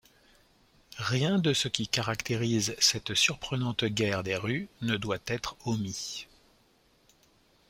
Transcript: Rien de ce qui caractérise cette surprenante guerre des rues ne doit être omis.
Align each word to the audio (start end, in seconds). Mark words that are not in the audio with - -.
Rien 0.97 1.37
de 1.37 1.53
ce 1.53 1.67
qui 1.67 1.87
caractérise 1.87 2.75
cette 2.79 3.13
surprenante 3.13 3.85
guerre 3.85 4.23
des 4.23 4.35
rues 4.35 4.67
ne 4.81 4.97
doit 4.97 5.19
être 5.27 5.55
omis. 5.65 6.25